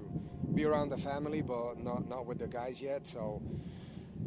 [0.54, 3.08] be around the family, but not, not with the guys yet.
[3.08, 3.42] So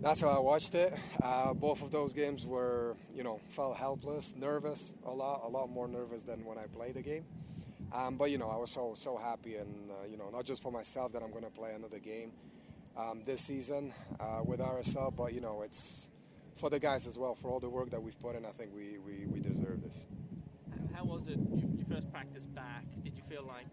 [0.02, 0.94] that's how I watched it.
[1.24, 5.70] Uh, both of those games were, you know, felt helpless, nervous, a lot, a lot
[5.70, 7.24] more nervous than when I played the game.
[7.94, 10.62] Um, but you know, I was so so happy, and uh, you know, not just
[10.62, 12.32] for myself that I'm going to play another game
[12.96, 16.08] um, this season uh, with RSL, but you know, it's
[16.62, 18.46] for the guys as well for all the work that we've put in.
[18.46, 20.06] I think we we, we deserve this.
[20.94, 21.40] How was it?
[21.56, 22.84] You, you first practice back.
[23.04, 23.66] Did you feel like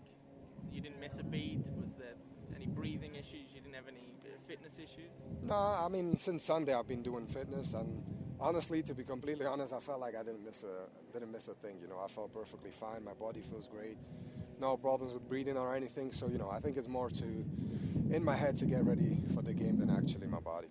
[0.72, 1.60] you didn't miss a beat?
[1.76, 2.16] Was there
[2.56, 3.44] any breathing issues?
[3.54, 4.14] You didn't have any
[4.48, 5.12] fitness issues?
[5.42, 8.02] No, I mean since Sunday I've been doing fitness, and
[8.40, 11.54] honestly, to be completely honest, I felt like I didn't miss a didn't miss a
[11.54, 11.76] thing.
[11.82, 13.04] You know, I felt perfectly fine.
[13.04, 13.98] My body feels great.
[14.58, 16.10] No problems with breathing or anything.
[16.10, 17.44] So you know, I think it's more to
[18.10, 20.68] in my head to get ready for the game than actually my body.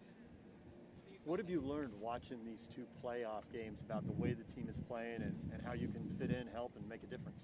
[1.28, 4.78] What have you learned watching these two playoff games about the way the team is
[4.88, 7.44] playing and, and how you can fit in, help, and make a difference?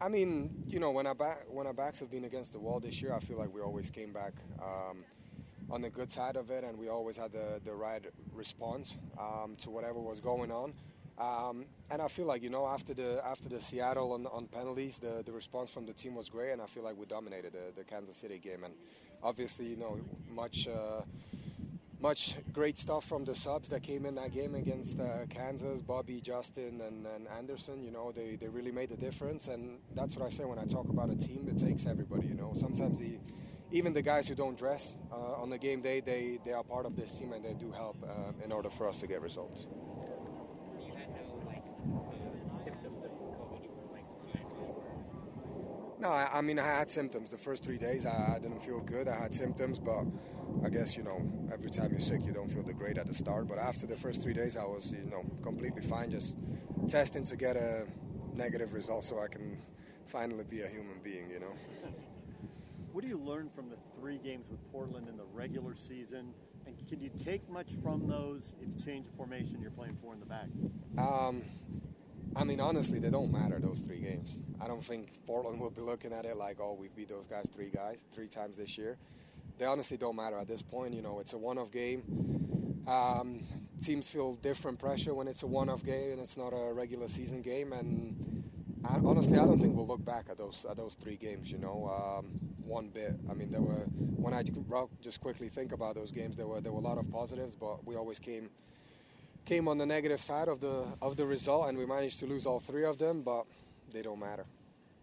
[0.00, 2.80] I mean, you know, when our back when our backs have been against the wall
[2.80, 5.04] this year, I feel like we always came back um,
[5.70, 9.54] on the good side of it, and we always had the the right response um,
[9.58, 10.72] to whatever was going on.
[11.18, 14.98] Um, and I feel like you know after the after the Seattle on, on penalties,
[14.98, 17.70] the, the response from the team was great, and I feel like we dominated the,
[17.76, 18.64] the Kansas City game.
[18.64, 18.72] And
[19.22, 20.66] obviously, you know, much.
[20.66, 21.02] Uh,
[22.00, 26.20] much great stuff from the subs that came in that game against uh, Kansas, Bobby,
[26.20, 27.82] Justin, and, and, Anderson.
[27.82, 30.64] You know, they, they really made a difference, and that's what I say when I
[30.64, 32.28] talk about a team that takes everybody.
[32.28, 33.18] You know, sometimes the,
[33.72, 36.86] even the guys who don't dress uh, on the game day, they, they are part
[36.86, 39.62] of this team and they do help uh, in order for us to get results.
[39.62, 43.62] So you had no like uh, symptoms of COVID.
[43.62, 46.00] You were like fine.
[46.00, 47.30] No, I, I mean I had symptoms.
[47.30, 49.08] The first three days I, I didn't feel good.
[49.08, 50.04] I had symptoms, but
[50.64, 51.20] I guess you know
[51.52, 53.48] every time you're sick you don't feel the great at the start.
[53.48, 56.10] But after the first three days I was you know completely fine.
[56.10, 56.36] Just
[56.88, 57.86] testing to get a
[58.34, 59.58] negative result so I can
[60.06, 61.30] finally be a human being.
[61.30, 61.52] You know.
[62.92, 66.32] What do you learn from the three games with Portland in the regular season?
[66.66, 70.14] And can you take much from those if you change the formation you're playing for
[70.14, 70.48] in the back?
[70.96, 71.42] Um,
[72.34, 74.40] I mean, honestly, they don't matter those three games.
[74.60, 77.48] I don't think Portland will be looking at it like, oh, we beat those guys
[77.54, 78.96] three guys three times this year.
[79.58, 80.94] They honestly don't matter at this point.
[80.94, 82.84] You know, it's a one-off game.
[82.86, 83.44] Um,
[83.82, 87.42] teams feel different pressure when it's a one-off game and it's not a regular season
[87.42, 87.72] game.
[87.72, 88.44] And
[88.84, 91.50] I, honestly, I don't think we'll look back at those at those three games.
[91.50, 92.30] You know, um,
[92.64, 93.14] one bit.
[93.30, 93.84] I mean, there were
[94.16, 94.44] when I
[95.02, 97.84] just quickly think about those games, there were there were a lot of positives, but
[97.86, 98.50] we always came
[99.44, 102.46] came on the negative side of the of the result, and we managed to lose
[102.46, 103.44] all three of them, but
[103.92, 104.44] they don't matter.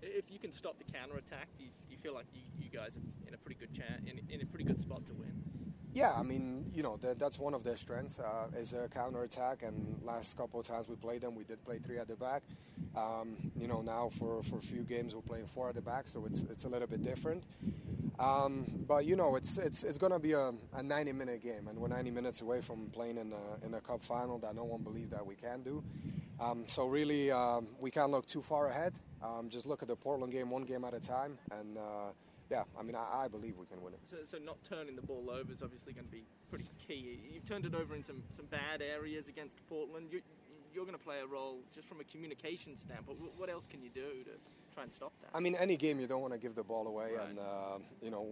[0.01, 2.91] If you can stop the counter attack, do you, you feel like you, you guys
[3.24, 5.31] a pretty good chance, in, in a pretty good spot to win?
[5.93, 9.23] Yeah, I mean, you know, that, that's one of their strengths uh, is a counter
[9.23, 9.63] attack.
[9.63, 12.43] And last couple of times we played them, we did play three at the back.
[12.97, 16.07] Um, you know, now for, for a few games we're playing four at the back,
[16.07, 17.43] so it's it's a little bit different.
[18.19, 21.69] Um, but you know, it's it's it's going to be a, a 90 minute game,
[21.69, 24.65] and we're 90 minutes away from playing in a, in a cup final that no
[24.65, 25.81] one believed that we can do.
[26.41, 28.93] Um, so really, um, we can't look too far ahead.
[29.23, 31.77] Um, just look at the Portland game, one game at a time, and.
[31.77, 32.11] Uh,
[32.49, 33.99] yeah, I mean, I, I, believe we can win it.
[34.09, 37.19] So, so, not turning the ball over is obviously going to be pretty key.
[37.31, 40.09] You've turned it over in some, some bad areas against Portland.
[40.11, 40.21] You,
[40.73, 43.17] you're going to play a role just from a communication standpoint.
[43.37, 44.31] What else can you do to
[44.73, 45.29] try and stop that?
[45.33, 47.29] I mean, any game you don't want to give the ball away, right.
[47.29, 48.27] and uh, you know,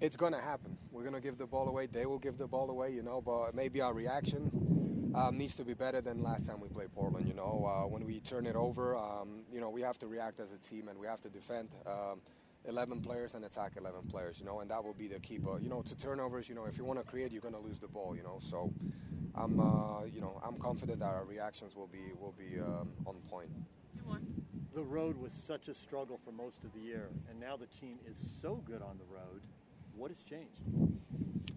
[0.00, 0.76] it's going to happen.
[0.90, 1.86] We're going to give the ball away.
[1.86, 3.20] They will give the ball away, you know.
[3.20, 7.28] But maybe our reaction um, needs to be better than last time we played Portland.
[7.28, 10.40] You know, uh, when we turn it over, um, you know, we have to react
[10.40, 11.68] as a team and we have to defend.
[11.86, 12.20] Um,
[12.68, 15.38] 11 players and attack 11 players, you know, and that will be the key.
[15.38, 17.60] But, you know, to turnovers, you know, if you want to create, you're going to
[17.60, 18.38] lose the ball, you know.
[18.40, 18.72] So
[19.34, 23.16] I'm, uh, you know, I'm confident that our reactions will be will be um, on
[23.30, 23.50] point.
[24.74, 27.98] The road was such a struggle for most of the year, and now the team
[28.08, 29.42] is so good on the road.
[29.96, 30.60] What has changed?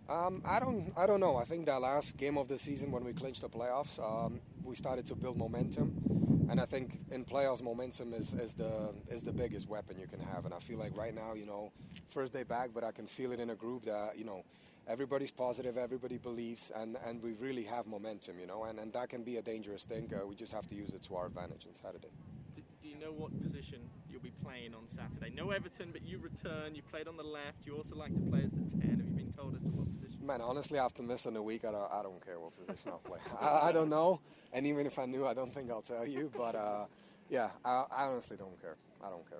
[0.09, 1.35] Um, I don't, I don't know.
[1.35, 4.75] I think that last game of the season when we clinched the playoffs, um, we
[4.75, 6.10] started to build momentum
[6.51, 10.19] and I think in playoffs, momentum is, is the is the biggest weapon you can
[10.19, 10.43] have.
[10.43, 11.71] And I feel like right now, you know,
[12.09, 14.43] first day back, but I can feel it in a group that you know
[14.85, 19.07] everybody's positive, everybody believes, and, and we really have momentum, you know, and, and that
[19.09, 20.11] can be a dangerous thing.
[20.13, 22.09] Uh, we just have to use it to our advantage on Saturday.
[22.55, 23.79] Do, do, you know what position
[24.11, 25.33] you'll be playing on Saturday?
[25.33, 26.75] No Everton, but you return.
[26.75, 27.65] You played on the left.
[27.65, 28.89] You also like to play as the 10.
[28.89, 30.25] Have you been told as to what position?
[30.25, 33.19] Man, honestly, after missing a week, I don't, I don't care what position I'll play.
[33.39, 34.19] I, I, don't know.
[34.53, 36.31] And even if I knew, I don't think I'll tell you.
[36.35, 36.85] But uh,
[37.29, 38.75] yeah, I, I, honestly don't care.
[39.03, 39.39] I don't care.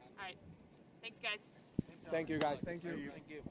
[0.00, 0.36] All right.
[1.02, 1.40] Thanks, guys.
[2.10, 2.58] Thank you, guys.
[2.64, 3.10] Thank you.
[3.12, 3.42] Thank you.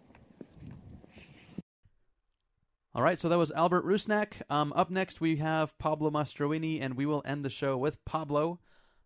[2.95, 4.41] All right, so that was Albert Rusnak.
[4.49, 8.59] Um, up next, we have Pablo Mastroeni, and we will end the show with Pablo.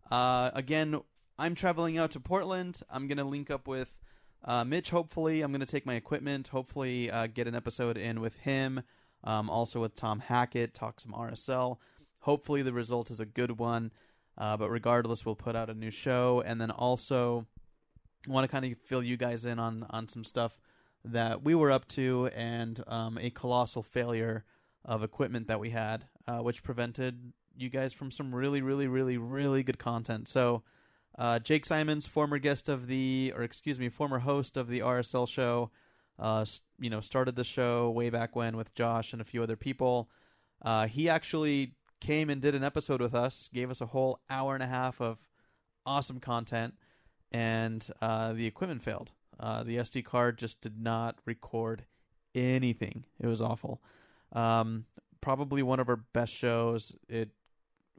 [0.10, 1.02] Uh, again,
[1.38, 2.82] I'm traveling out to Portland.
[2.90, 3.98] I'm going to link up with
[4.44, 8.22] uh, Mitch, hopefully, I'm going to take my equipment, hopefully, uh, get an episode in
[8.22, 8.82] with him,
[9.24, 11.78] um, also with Tom Hackett, talk some RSL.
[12.20, 13.92] Hopefully, the result is a good one.
[14.38, 16.42] Uh, but regardless, we'll put out a new show.
[16.46, 17.46] And then also,
[18.28, 20.60] want to kind of fill you guys in on, on some stuff
[21.04, 24.46] that we were up to and um, a colossal failure
[24.86, 29.18] of equipment that we had, uh, which prevented you guys from some really, really, really,
[29.18, 30.28] really good content.
[30.28, 30.64] So,
[31.18, 35.28] uh, Jake Simons, former guest of the, or excuse me, former host of the RSL
[35.28, 35.70] show,
[36.22, 36.46] uh,
[36.80, 40.10] you know, started the show way back when with Josh and a few other people.
[40.62, 44.54] Uh, he actually came and did an episode with us, gave us a whole hour
[44.54, 45.18] and a half of
[45.86, 46.76] awesome content,
[47.32, 49.12] and uh, the equipment failed.
[49.40, 51.84] Uh, the SD card just did not record
[52.34, 53.06] anything.
[53.20, 53.82] It was awful.
[54.32, 54.86] Um,
[55.20, 56.96] probably one of our best shows.
[57.10, 57.32] It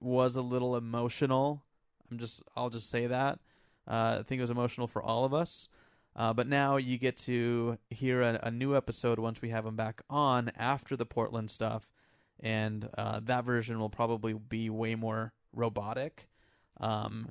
[0.00, 1.64] was a little emotional
[2.12, 3.40] I'm just I'll just say that.
[3.88, 5.68] Uh, I think it was emotional for all of us.
[6.14, 9.76] Uh, but now you get to hear a, a, new episode once we have him
[9.76, 11.88] back on after the Portland stuff,
[12.40, 16.28] and uh, that version will probably be way more robotic.
[16.80, 17.30] Um,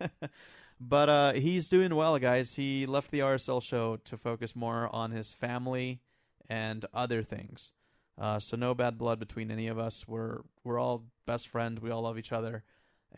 [0.80, 2.54] but uh, he's doing well, guys.
[2.54, 6.00] He left the RSL show to focus more on his family
[6.48, 7.72] and other things.
[8.18, 10.08] Uh, so no bad blood between any of us.
[10.08, 11.82] We're we're all best friends.
[11.82, 12.64] We all love each other.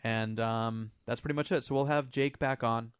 [0.03, 1.63] And um, that's pretty much it.
[1.63, 2.91] So we'll have Jake back on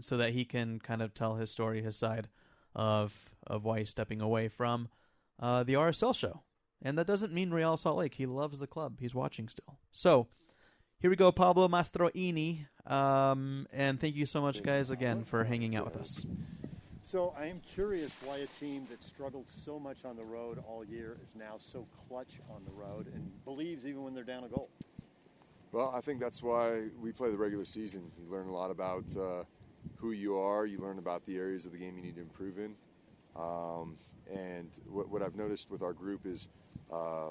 [0.00, 2.28] so that he can kind of tell his story, his side
[2.74, 4.88] of of why he's stepping away from
[5.40, 6.42] uh, the RSL show.
[6.80, 8.14] And that doesn't mean Real Salt Lake.
[8.14, 8.98] He loves the club.
[9.00, 9.78] He's watching still.
[9.90, 10.28] So
[10.98, 12.66] here we go, Pablo Mastroeni.
[12.86, 16.24] Um, and thank you so much, guys, again for hanging out with us.
[17.04, 20.84] So I am curious why a team that struggled so much on the road all
[20.84, 24.48] year is now so clutch on the road and believes even when they're down a
[24.48, 24.70] goal.
[25.72, 28.10] Well, I think that's why we play the regular season.
[28.18, 29.42] You learn a lot about uh,
[29.96, 30.66] who you are.
[30.66, 32.74] You learn about the areas of the game you need to improve in.
[33.36, 33.96] Um,
[34.32, 36.48] and what, what, I've noticed with our group is
[36.92, 37.30] uh,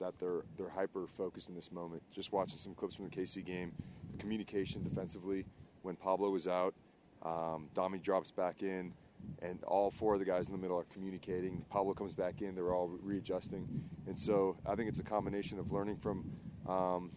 [0.00, 2.02] that they're they're hyper focused in this moment.
[2.12, 3.72] Just watching some clips from the KC game,
[4.12, 5.44] the communication defensively
[5.82, 6.74] when Pablo was out,
[7.22, 8.92] um, Domi drops back in.
[9.40, 11.64] and all four of the guys in the middle are communicating.
[11.70, 13.66] Pablo comes back in; they're all readjusting,
[14.06, 16.24] and so I think it's a combination of learning from
[16.68, 17.10] um,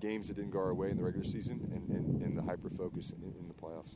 [0.00, 1.95] games that didn't go our way in the regular season and,
[2.36, 3.94] the hyper focus in, in the playoffs.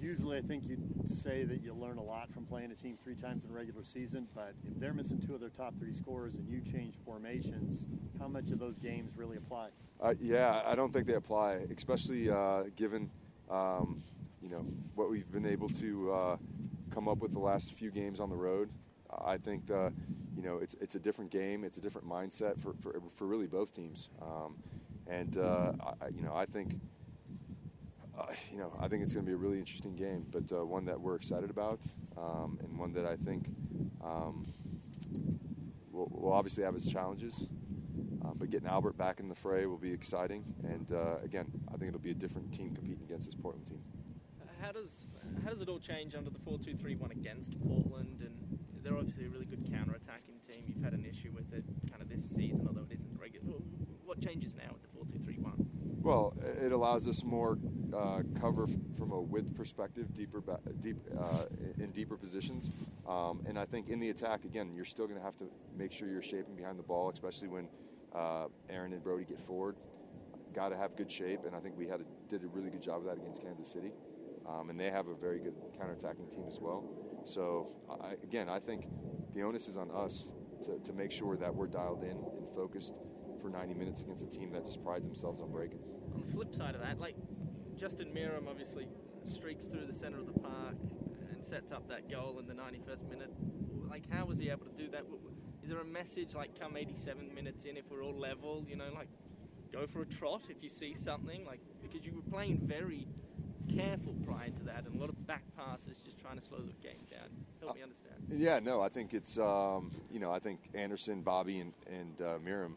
[0.00, 3.16] Usually, I think you'd say that you learn a lot from playing a team three
[3.16, 6.36] times in a regular season, but if they're missing two of their top three scorers
[6.36, 7.84] and you change formations,
[8.18, 9.68] how much of those games really apply?
[10.00, 13.10] Uh, yeah, I don't think they apply, especially uh, given
[13.50, 14.02] um,
[14.42, 14.64] you know
[14.94, 16.36] what we've been able to uh,
[16.90, 18.70] come up with the last few games on the road.
[19.22, 19.92] I think the,
[20.34, 23.46] you know it's it's a different game, it's a different mindset for for, for really
[23.46, 24.56] both teams, um,
[25.06, 26.80] and uh, I, you know I think.
[28.20, 30.64] Uh, you know, I think it's going to be a really interesting game, but uh,
[30.64, 31.80] one that we're excited about,
[32.18, 33.48] um, and one that I think
[34.04, 34.52] um,
[35.90, 37.46] will, will obviously have its challenges.
[38.22, 41.78] Um, but getting Albert back in the fray will be exciting, and uh, again, I
[41.78, 43.80] think it'll be a different team competing against this Portland team.
[44.60, 45.06] How does
[45.42, 48.20] how does it all change under the 4-2-3-1 against Portland?
[48.20, 50.64] And they're obviously a really good counter-attacking team.
[50.66, 53.54] You've had an issue with it kind of this season, although it isn't regular.
[54.04, 55.66] What changes now with the 4-2-3-1?
[56.02, 57.56] Well, it allows us more
[57.94, 58.66] uh, cover
[58.98, 60.42] from a width perspective, deeper,
[60.80, 61.44] deep uh,
[61.78, 62.70] in deeper positions,
[63.08, 65.44] um, and I think in the attack again, you're still going to have to
[65.76, 67.68] make sure you're shaping behind the ball, especially when
[68.14, 69.76] uh, Aaron and Brody get forward.
[70.54, 72.82] Got to have good shape, and I think we had a, did a really good
[72.82, 73.92] job of that against Kansas City.
[74.48, 76.84] Um, and they have a very good counterattacking team as well.
[77.24, 78.86] So I, again, I think
[79.34, 80.32] the onus is on us
[80.64, 82.94] to, to make sure that we're dialed in and focused
[83.40, 85.78] for 90 minutes against a team that just prides themselves on breaking.
[86.14, 87.14] On the flip side of that, like
[87.80, 88.86] Justin Meram obviously
[89.26, 90.74] streaks through the center of the park
[91.30, 93.30] and sets up that goal in the 91st minute.
[93.88, 95.06] Like, how was he able to do that?
[95.62, 98.90] Is there a message like come 87 minutes in if we're all level, you know,
[98.94, 99.08] like
[99.72, 103.08] go for a trot if you see something, like because you were playing very
[103.74, 106.86] careful prior to that and a lot of back passes just trying to slow the
[106.86, 107.30] game down.
[107.62, 108.14] Help me understand.
[108.28, 112.38] Yeah, no, I think it's um, you know I think Anderson, Bobby, and and uh,
[112.44, 112.74] Meram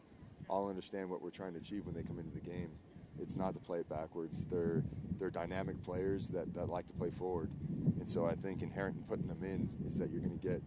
[0.48, 2.70] all understand what we're trying to achieve when they come into the game.
[3.20, 4.44] It's not to play it backwards.
[4.50, 4.82] They're
[5.18, 7.50] they're dynamic players that, that like to play forward,
[8.00, 10.60] and so I think inherent in putting them in is that you're going to get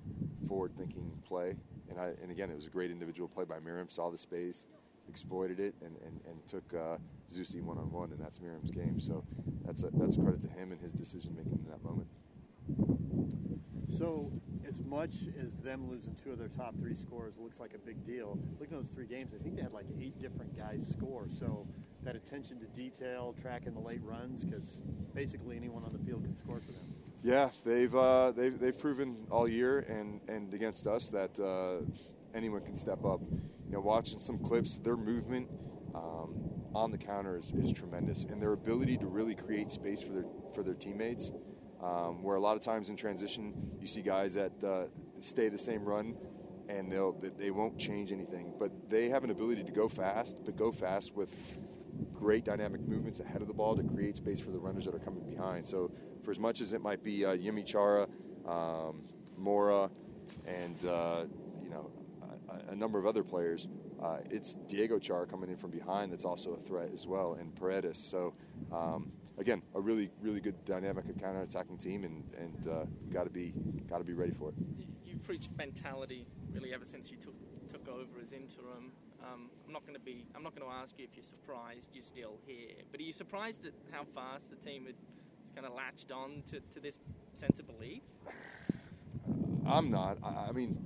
[0.48, 1.56] forward-thinking play.
[1.90, 3.92] And I and again, it was a great individual play by Meram.
[3.92, 4.66] Saw the space,
[5.10, 6.98] exploited it, and, and, and took uh,
[7.34, 9.00] Zusi one on one, and that's Meram's game.
[9.00, 9.24] So
[9.66, 12.08] that's a, that's a credit to him and his decision making in that moment.
[13.90, 14.32] So,
[14.68, 18.06] as much as them losing two of their top three scores looks like a big
[18.06, 21.28] deal, looking at those three games, I think they had like eight different guys score.
[21.40, 21.66] So,
[22.08, 24.80] that attention to detail, tracking the late runs, because
[25.14, 26.96] basically anyone on the field can score for them.
[27.22, 31.84] Yeah, they've uh, they've they've proven all year and and against us that uh,
[32.34, 33.20] anyone can step up.
[33.66, 35.50] You know, watching some clips, their movement
[35.94, 40.26] um, on the counters is tremendous, and their ability to really create space for their
[40.56, 41.32] for their teammates.
[41.84, 44.86] Um, where a lot of times in transition, you see guys that uh,
[45.20, 46.16] stay the same run,
[46.70, 50.56] and they'll they won't change anything, but they have an ability to go fast, but
[50.56, 51.30] go fast with
[52.14, 55.00] great dynamic movements ahead of the ball to create space for the runners that are
[55.00, 55.68] coming behind.
[55.68, 55.92] So,
[56.24, 58.08] for as much as it might be uh, Yimi Chara,
[58.48, 59.04] um,
[59.38, 59.90] Mora,
[60.46, 61.26] and uh,
[61.64, 61.92] you know
[62.50, 63.68] a, a, number of other players,
[64.04, 67.56] uh, it's Diego Chara coming in from behind that's also a threat as well, and
[67.56, 68.00] Paredes.
[68.00, 68.34] So.
[68.72, 73.54] Um, again, a really, really good dynamic counter-attacking team, and and uh, got to be
[73.88, 74.56] got to be ready for it.
[75.06, 77.36] You've preached mentality really ever since you took
[77.72, 78.92] took over as interim.
[79.34, 80.26] Um, I'm not going to be.
[80.36, 83.14] I'm not going to ask you if you're surprised you're still here, but are you
[83.14, 84.96] surprised at how fast the team has
[85.56, 86.98] kind of latched on to, to this
[87.40, 88.04] sense of belief?
[89.66, 90.18] I'm not.
[90.24, 90.78] I, I mean,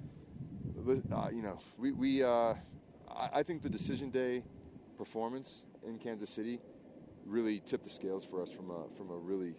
[1.13, 2.55] uh, you know, we, we uh,
[3.09, 4.43] I, I think the decision day
[4.97, 6.59] performance in Kansas City
[7.25, 9.53] really tipped the scales for us from a from a really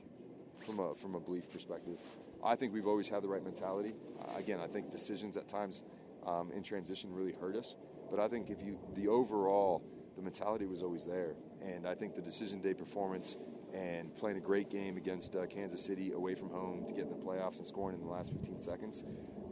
[0.66, 1.98] from a from a belief perspective.
[2.44, 3.94] I think we've always had the right mentality.
[4.20, 5.84] Uh, again, I think decisions at times
[6.26, 7.76] um, in transition really hurt us,
[8.12, 9.82] but I think if you the overall
[10.16, 13.36] the mentality was always there, and I think the decision day performance
[13.72, 17.08] and playing a great game against uh, Kansas City away from home to get in
[17.08, 19.04] the playoffs and scoring in the last 15 seconds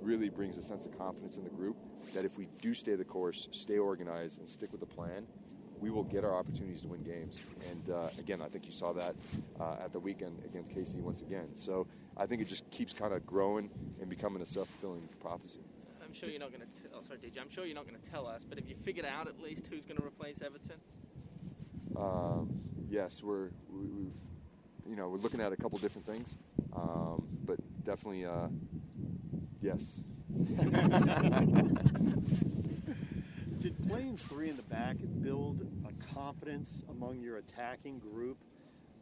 [0.02, 1.78] really brings a sense of confidence in the group
[2.12, 5.26] that if we do stay the course, stay organized, and stick with the plan,
[5.78, 7.40] we will get our opportunities to win games.
[7.70, 9.14] And uh, again, I think you saw that
[9.58, 11.48] uh, at the weekend against KC once again.
[11.54, 15.60] So I think it just keeps kind of growing and becoming a self-fulfilling prophecy.
[16.10, 16.66] I'm sure you're not going to.
[16.92, 17.40] Oh, sorry, DJ.
[17.40, 19.68] I'm sure you're not going to tell us, but have you figured out at least
[19.70, 20.80] who's going to replace Everton?
[21.96, 22.50] Um,
[22.90, 26.34] yes, we're we, have you know we're looking at a couple different things,
[26.74, 28.48] um, but definitely uh,
[29.62, 30.00] yes.
[33.60, 38.38] Did playing three in the back build a confidence among your attacking group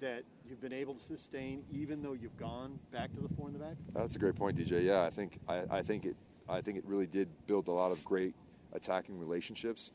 [0.00, 3.54] that you've been able to sustain even though you've gone back to the four in
[3.54, 3.76] the back?
[3.94, 4.84] That's a great point, DJ.
[4.84, 6.14] Yeah, I think I, I think it
[6.48, 8.34] I think it really did build a lot of great
[8.72, 9.90] attacking relationships.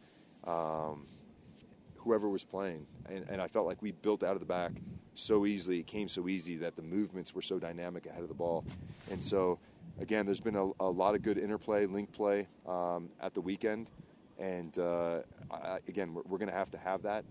[0.46, 1.08] Um,
[1.98, 4.74] whoever was playing, and, and I felt like we built out of the back
[5.16, 5.80] so easily.
[5.80, 8.66] It came so easy that the movements were so dynamic ahead of the ball,
[9.10, 9.60] and so
[10.00, 13.90] again, there's been a, a lot of good interplay, link play um, at the weekend,
[14.40, 15.20] and uh,
[15.52, 17.24] I, again, we're, we're going to have to have that.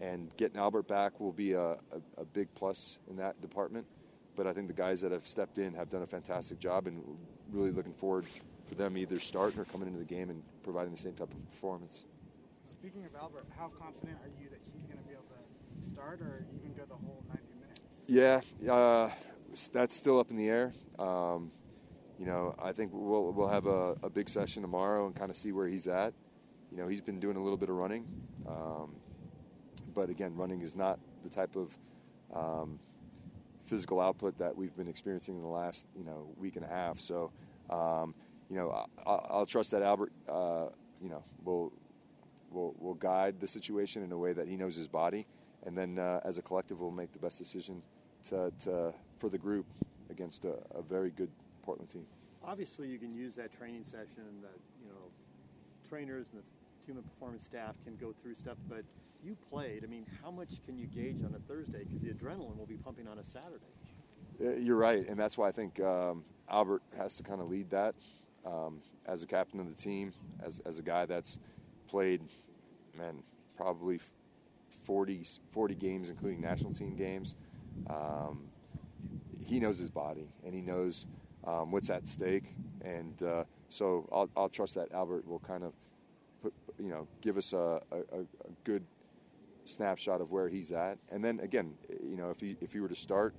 [0.00, 1.76] And getting Albert back will be a, a,
[2.18, 3.86] a big plus in that department.
[4.36, 7.02] But I think the guys that have stepped in have done a fantastic job, and
[7.50, 8.42] really looking forward for
[8.74, 12.04] them either starting or coming into the game and providing the same type of performance.
[12.64, 16.20] Speaking of Albert, how confident are you that he's going to be able to start
[16.20, 17.80] or even go the whole 90 minutes?
[18.06, 18.40] Yeah,
[18.70, 19.10] uh,
[19.72, 20.72] that's still up in the air.
[20.98, 21.50] Um,
[22.18, 25.36] you know, I think we'll we'll have a, a, big session tomorrow and kind of
[25.36, 26.14] see where he's at.
[26.70, 28.06] You know, he's been doing a little bit of running,
[28.46, 28.96] um,
[29.94, 31.78] but again, running is not the type of
[32.34, 32.80] um,
[33.66, 36.98] physical output that we've been experiencing in the last you know week and a half.
[36.98, 37.30] So,
[37.70, 38.14] um,
[38.50, 40.66] you know, I, will trust that Albert, uh,
[41.02, 41.72] you know, will
[42.50, 45.26] will will guide the situation in a way that he knows his body,
[45.66, 47.82] and then uh, as a collective, we'll make the best decision
[48.28, 49.66] to, to for the group
[50.10, 51.30] against a, a very good
[51.62, 52.06] Portland team.
[52.42, 54.48] Obviously, you can use that training session, and the
[54.82, 55.10] you know
[55.86, 56.46] trainers and the
[56.86, 58.82] human performance staff can go through stuff, but
[59.22, 59.84] you played.
[59.84, 61.84] I mean, how much can you gauge on a Thursday?
[61.84, 63.64] Because the adrenaline will be pumping on a Saturday.
[64.40, 67.68] Uh, you're right, and that's why I think um, Albert has to kind of lead
[67.70, 67.94] that
[68.48, 71.38] um, as a captain of the team, as, as a guy that's
[71.88, 72.22] played,
[72.96, 73.22] man,
[73.56, 74.00] probably
[74.84, 77.34] 40, 40 games, including national team games.
[77.88, 78.44] Um,
[79.44, 81.06] he knows his body, and he knows
[81.46, 82.54] um, what's at stake.
[82.82, 85.72] And uh, so I'll, I'll, trust that Albert will kind of,
[86.42, 88.24] put, you know, give us a, a, a,
[88.64, 88.84] good
[89.64, 90.98] snapshot of where he's at.
[91.10, 93.34] And then again, you know, if he if he were to start,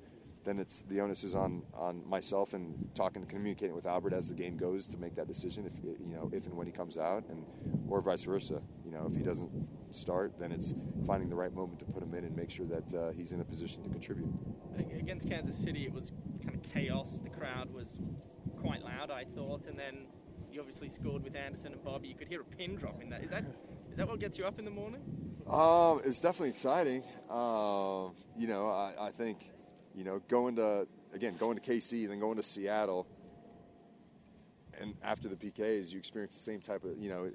[0.46, 4.30] then it's the onus is on on myself and talking, and communicating with Albert as
[4.30, 5.66] the game goes to make that decision.
[5.66, 7.46] If you know, if and when he comes out, and
[7.88, 8.62] or vice versa.
[8.86, 9.52] You know, if he doesn't
[9.92, 10.74] start, then it's
[11.06, 13.42] finding the right moment to put him in and make sure that uh, he's in
[13.42, 14.30] a position to contribute.
[14.98, 16.12] Against Kansas City, it was
[16.44, 17.20] kind of chaos.
[17.24, 17.98] The crowd was
[18.60, 20.06] quite loud, I thought, and then
[20.52, 22.08] you obviously scored with Anderson and Bobby.
[22.08, 23.24] You could hear a pin drop in that.
[23.24, 23.44] Is that
[23.92, 25.02] is that what gets you up in the morning?
[25.48, 27.04] Um, it's definitely exciting.
[27.30, 29.50] Uh, you know, I, I, think,
[29.96, 33.08] you know, going to again going to KC, and then going to Seattle,
[34.80, 36.98] and after the PKs, you experience the same type of.
[36.98, 37.32] You know,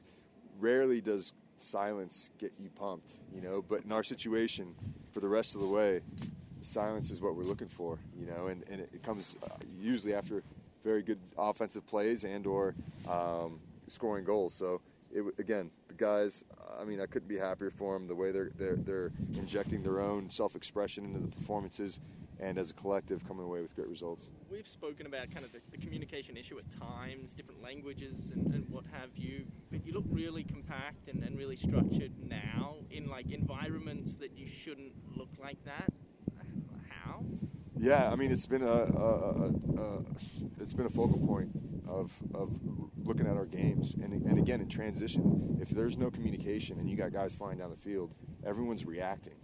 [0.58, 3.12] rarely does silence get you pumped.
[3.34, 4.74] You know, but in our situation,
[5.12, 6.00] for the rest of the way,
[6.62, 9.48] silence is what we're looking for, you know, and, and it comes uh,
[9.78, 10.42] usually after
[10.82, 12.74] very good offensive plays and or
[13.08, 14.54] um, scoring goals.
[14.54, 14.80] So
[15.12, 16.44] it, again, the guys,
[16.80, 18.08] I mean, I couldn't be happier for them.
[18.08, 22.00] The way they're they're, they're injecting their own self-expression into the performances,
[22.40, 24.28] and as a collective, coming away with great results.
[24.50, 28.68] We've spoken about kind of the, the communication issue at times, different languages and, and,
[28.68, 29.44] what have you.
[29.70, 34.48] But you look really compact and, and really structured now in like environments that you
[34.48, 35.92] shouldn't look like that.
[36.88, 37.22] How?
[37.76, 39.46] Yeah, I mean it's been a, a, a,
[39.78, 39.98] a,
[40.60, 41.50] it's been a focal point
[41.86, 42.58] of of
[43.04, 46.96] looking at our games, and and again in transition, if there's no communication and you
[46.96, 48.14] got guys flying down the field,
[48.44, 49.34] everyone's reacting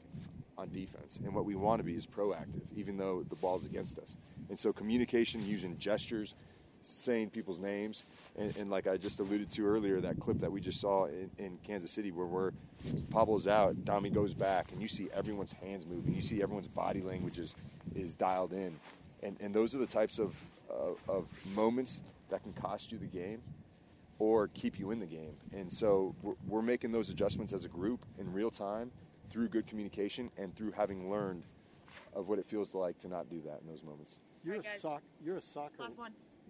[0.61, 3.99] on defense, and what we want to be is proactive, even though the ball's against
[3.99, 4.17] us.
[4.49, 6.35] And so communication using gestures,
[6.83, 8.05] saying people's names,
[8.39, 11.31] and, and, like I just alluded to earlier, that clip that we just saw in,
[11.39, 12.53] in Kansas City where we're
[13.11, 17.03] Pablo's out, Dami goes back, and you see everyone's hands moving, you see everyone's body
[17.03, 17.55] language is,
[17.95, 18.75] is dialed in,
[19.23, 20.35] and and those are the types of
[21.09, 22.01] of moments
[22.31, 23.43] that can cost you the game
[24.19, 25.35] or keep you in the game.
[25.53, 28.93] And so we're, we're making those adjustments as a group in real time
[29.31, 31.45] through good communication and through having learned
[32.15, 34.19] of what it feels like to not do that in those moments.
[34.45, 35.85] You're right, a soc- you're a soccer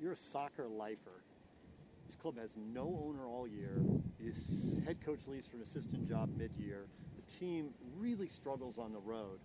[0.00, 1.22] you're a soccer lifer.
[2.06, 3.80] This club has no owner all year.
[4.18, 6.86] His head coach leaves for an assistant job mid-year.
[7.14, 9.38] The team really struggles on the road.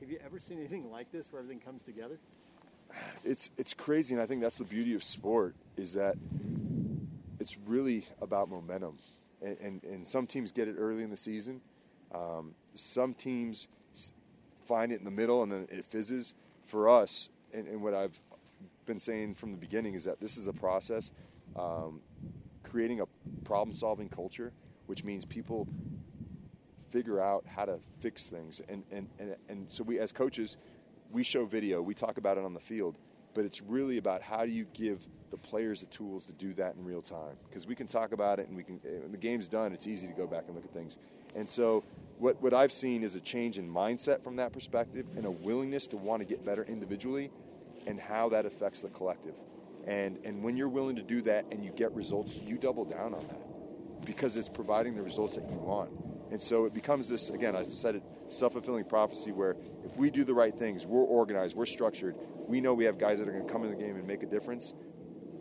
[0.00, 2.18] Have you ever seen anything like this where everything comes together?
[3.24, 6.16] It's it's crazy, and I think that's the beauty of sport is that
[7.40, 8.98] it's really about momentum.
[9.42, 11.60] And, and, and some teams get it early in the season.
[12.16, 13.68] Um, some teams
[14.66, 16.34] find it in the middle, and then it fizzes.
[16.64, 18.18] For us, and, and what I've
[18.86, 21.12] been saying from the beginning is that this is a process,
[21.54, 22.00] um,
[22.64, 23.06] creating a
[23.44, 24.52] problem-solving culture,
[24.86, 25.68] which means people
[26.90, 28.60] figure out how to fix things.
[28.68, 30.56] And, and, and, and so we, as coaches,
[31.12, 32.96] we show video, we talk about it on the field,
[33.34, 36.74] but it's really about how do you give the players the tools to do that
[36.74, 39.72] in real time because we can talk about it and we can the game's done
[39.72, 40.98] it's easy to go back and look at things
[41.34, 41.82] and so
[42.18, 45.86] what, what i've seen is a change in mindset from that perspective and a willingness
[45.86, 47.30] to want to get better individually
[47.86, 49.34] and how that affects the collective
[49.86, 53.14] and and when you're willing to do that and you get results you double down
[53.14, 55.90] on that because it's providing the results that you want
[56.30, 60.24] and so it becomes this again i've said it self-fulfilling prophecy where if we do
[60.24, 63.46] the right things we're organized we're structured we know we have guys that are going
[63.46, 64.74] to come in the game and make a difference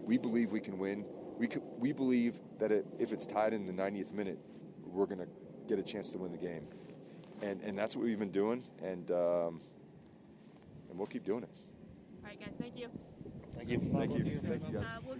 [0.05, 1.05] we believe we can win.
[1.37, 4.39] We, could, we believe that it, if it's tied in the 90th minute,
[4.85, 5.27] we're going to
[5.67, 6.67] get a chance to win the game.
[7.41, 9.61] And, and that's what we've been doing, and, um,
[10.89, 11.49] and we'll keep doing it.
[12.23, 12.53] All right, guys.
[12.59, 12.87] Thank you.
[13.55, 13.79] Thank you.
[13.93, 14.35] Thank you.
[14.37, 14.85] Thank you, guys.
[14.85, 15.17] Uh, we'll.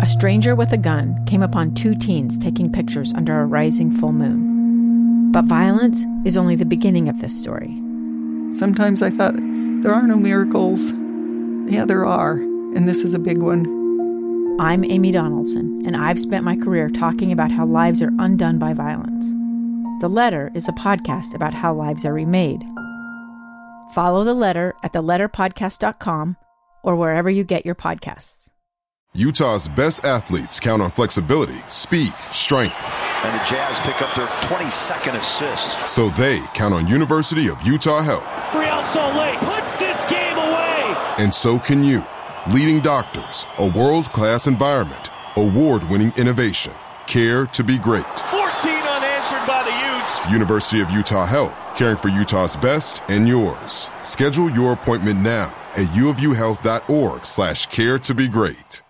[0.00, 4.12] A stranger with a gun came upon two teens taking pictures under a rising full
[4.12, 5.30] moon.
[5.32, 7.74] But violence is only the beginning of this story.
[8.56, 10.92] Sometimes I thought, there are no miracles.
[11.70, 13.81] Yeah, there are, and this is a big one.
[14.58, 18.74] I'm Amy Donaldson, and I've spent my career talking about how lives are undone by
[18.74, 19.26] violence.
[20.02, 22.62] The Letter is a podcast about how lives are remade.
[23.94, 26.36] Follow The Letter at theletterpodcast.com
[26.84, 28.48] or wherever you get your podcasts.
[29.14, 32.76] Utah's best athletes count on flexibility, speed, strength.
[33.24, 35.88] And the Jazz pick up their 22nd assist.
[35.88, 38.24] So they count on University of Utah Health.
[38.54, 40.94] Real Salt Lake puts this game away.
[41.18, 42.04] And so can you.
[42.50, 46.72] Leading doctors, a world class environment, award winning innovation,
[47.06, 48.02] care to be great.
[48.02, 48.42] 14
[48.82, 50.32] unanswered by the Utes.
[50.32, 53.90] University of Utah Health, caring for Utah's best and yours.
[54.02, 58.82] Schedule your appointment now at uofuhealth.org slash care to be great.